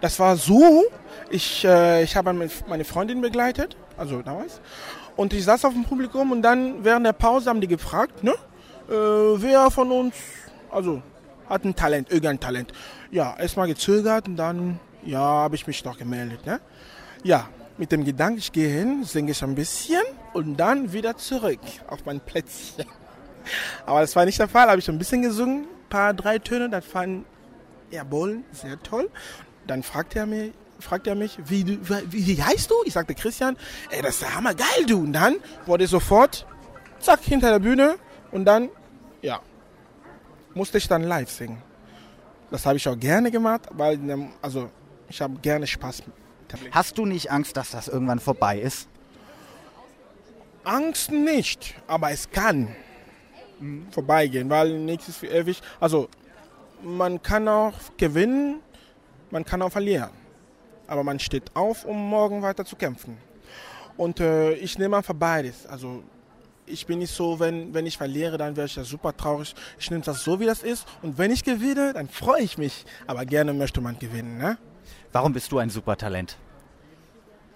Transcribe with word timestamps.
das 0.00 0.18
war 0.18 0.36
so, 0.36 0.84
ich, 1.30 1.64
äh, 1.64 2.02
ich 2.02 2.16
habe 2.16 2.32
meine 2.68 2.84
Freundin 2.84 3.20
begleitet, 3.20 3.76
also 3.96 4.22
damals, 4.22 4.60
und 5.16 5.32
ich 5.32 5.44
saß 5.44 5.64
auf 5.66 5.74
dem 5.74 5.84
Publikum 5.84 6.32
und 6.32 6.42
dann 6.42 6.84
während 6.84 7.04
der 7.04 7.12
Pause 7.12 7.50
haben 7.50 7.60
die 7.60 7.68
gefragt, 7.68 8.24
ne, 8.24 8.32
äh, 8.88 8.92
wer 8.92 9.70
von 9.70 9.90
uns, 9.90 10.14
also 10.70 11.02
hat 11.48 11.64
ein 11.64 11.74
Talent, 11.74 12.10
irgendein 12.10 12.40
Talent. 12.40 12.72
Ja, 13.10 13.36
erstmal 13.38 13.66
gezögert 13.66 14.28
und 14.28 14.36
dann, 14.36 14.78
ja, 15.04 15.18
habe 15.18 15.56
ich 15.56 15.66
mich 15.66 15.82
doch 15.82 15.98
gemeldet, 15.98 16.46
ne. 16.46 16.60
Ja, 17.22 17.48
mit 17.76 17.92
dem 17.92 18.04
Gedanken, 18.04 18.38
ich 18.38 18.52
gehe 18.52 18.68
hin, 18.68 19.04
singe 19.04 19.32
ich 19.32 19.42
ein 19.42 19.54
bisschen 19.54 20.02
und 20.32 20.56
dann 20.56 20.92
wieder 20.92 21.16
zurück 21.16 21.60
auf 21.88 22.04
mein 22.06 22.20
Plätzchen. 22.20 22.86
Aber 23.86 24.00
das 24.00 24.14
war 24.16 24.24
nicht 24.24 24.38
der 24.38 24.48
Fall, 24.48 24.68
habe 24.68 24.78
ich 24.78 24.88
ein 24.88 24.98
bisschen 24.98 25.22
gesungen, 25.22 25.66
paar, 25.88 26.14
drei 26.14 26.38
Töne, 26.38 26.70
das 26.70 26.84
fand 26.84 27.26
jawohl, 27.90 28.40
sehr 28.52 28.80
toll. 28.82 29.10
Dann 29.70 29.84
fragte 29.84 30.18
er 30.18 30.26
mich, 30.26 30.52
fragt 30.80 31.06
er 31.06 31.14
mich, 31.14 31.38
wie, 31.44 31.64
wie, 31.64 32.26
wie 32.26 32.42
heißt 32.42 32.68
du? 32.68 32.74
Ich 32.86 32.94
sagte 32.94 33.14
Christian, 33.14 33.56
ey, 33.90 34.02
das 34.02 34.14
ist 34.14 34.22
der 34.22 34.34
Hammer 34.34 34.52
geil, 34.52 34.84
du. 34.84 34.98
Und 34.98 35.12
dann 35.12 35.36
wurde 35.64 35.86
sofort, 35.86 36.44
zack, 36.98 37.20
hinter 37.20 37.50
der 37.50 37.60
Bühne 37.60 37.94
und 38.32 38.46
dann, 38.46 38.68
ja, 39.22 39.38
musste 40.54 40.78
ich 40.78 40.88
dann 40.88 41.04
live 41.04 41.30
singen. 41.30 41.62
Das 42.50 42.66
habe 42.66 42.78
ich 42.78 42.88
auch 42.88 42.98
gerne 42.98 43.30
gemacht, 43.30 43.68
weil, 43.70 44.00
also, 44.42 44.70
ich 45.08 45.22
habe 45.22 45.38
gerne 45.38 45.68
Spaß. 45.68 46.02
Hast 46.72 46.98
du 46.98 47.06
nicht 47.06 47.30
Angst, 47.30 47.56
dass 47.56 47.70
das 47.70 47.86
irgendwann 47.86 48.18
vorbei 48.18 48.58
ist? 48.58 48.88
Angst 50.64 51.12
nicht, 51.12 51.76
aber 51.86 52.10
es 52.10 52.28
kann 52.28 52.74
vorbeigehen, 53.92 54.50
weil 54.50 54.80
nichts 54.80 55.06
ist 55.06 55.18
für 55.18 55.28
ewig. 55.28 55.60
Also, 55.78 56.08
man 56.82 57.22
kann 57.22 57.46
auch 57.46 57.74
gewinnen, 57.98 58.58
man 59.30 59.44
kann 59.44 59.62
auch 59.62 59.72
verlieren 59.72 60.10
aber 60.90 61.04
man 61.04 61.20
steht 61.20 61.54
auf, 61.54 61.84
um 61.84 61.96
morgen 62.10 62.42
weiter 62.42 62.64
zu 62.64 62.74
kämpfen. 62.74 63.16
Und 63.96 64.18
äh, 64.18 64.54
ich 64.54 64.76
nehme 64.76 64.96
einfach 64.96 65.14
beides. 65.14 65.64
Also 65.66 66.02
ich 66.66 66.84
bin 66.84 66.98
nicht 66.98 67.14
so, 67.14 67.38
wenn, 67.38 67.72
wenn 67.72 67.86
ich 67.86 67.96
verliere, 67.96 68.36
dann 68.36 68.56
wäre 68.56 68.66
ich 68.66 68.74
ja 68.74 68.82
super 68.82 69.16
traurig. 69.16 69.54
Ich 69.78 69.88
nehme 69.92 70.02
das 70.02 70.24
so, 70.24 70.40
wie 70.40 70.46
das 70.46 70.64
ist. 70.64 70.88
Und 71.00 71.16
wenn 71.16 71.30
ich 71.30 71.44
gewinne, 71.44 71.92
dann 71.92 72.08
freue 72.08 72.42
ich 72.42 72.58
mich. 72.58 72.84
Aber 73.06 73.24
gerne 73.24 73.52
möchte 73.52 73.80
man 73.80 74.00
gewinnen. 74.00 74.36
Ne? 74.36 74.58
Warum 75.12 75.32
bist 75.32 75.52
du 75.52 75.58
ein 75.58 75.70
Supertalent? 75.70 76.36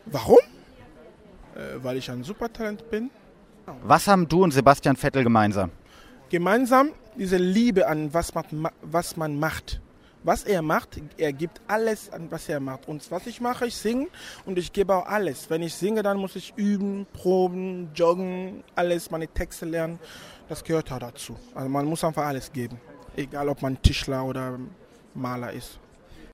Warum? 0.06 0.38
Äh, 1.56 1.82
weil 1.82 1.96
ich 1.96 2.08
ein 2.08 2.22
Supertalent 2.22 2.88
bin. 2.88 3.10
Was 3.82 4.06
haben 4.06 4.28
du 4.28 4.44
und 4.44 4.52
Sebastian 4.52 4.94
Vettel 4.94 5.24
gemeinsam? 5.24 5.72
Gemeinsam 6.30 6.90
diese 7.16 7.36
Liebe 7.36 7.88
an 7.88 8.14
was 8.14 8.32
man, 8.32 8.68
was 8.82 9.16
man 9.16 9.40
macht 9.40 9.80
was 10.24 10.42
er 10.44 10.62
macht, 10.62 11.00
er 11.18 11.32
gibt 11.32 11.60
alles 11.68 12.10
an, 12.10 12.30
was 12.30 12.48
er 12.48 12.58
macht. 12.58 12.88
Und 12.88 13.08
was 13.10 13.26
ich 13.26 13.40
mache, 13.40 13.66
ich 13.66 13.76
singe 13.76 14.08
und 14.46 14.58
ich 14.58 14.72
gebe 14.72 14.94
auch 14.94 15.06
alles. 15.06 15.48
Wenn 15.50 15.62
ich 15.62 15.74
singe, 15.74 16.02
dann 16.02 16.16
muss 16.16 16.34
ich 16.34 16.54
üben, 16.56 17.06
proben, 17.12 17.90
joggen, 17.94 18.64
alles, 18.74 19.10
meine 19.10 19.28
Texte 19.28 19.66
lernen. 19.66 19.98
Das 20.48 20.64
gehört 20.64 20.90
auch 20.90 20.98
dazu. 20.98 21.36
Also 21.54 21.68
man 21.68 21.86
muss 21.86 22.02
einfach 22.02 22.24
alles 22.24 22.50
geben. 22.50 22.80
Egal, 23.16 23.48
ob 23.48 23.62
man 23.62 23.80
Tischler 23.80 24.24
oder 24.24 24.58
Maler 25.14 25.52
ist. 25.52 25.78